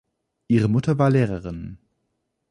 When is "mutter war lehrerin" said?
0.67-1.77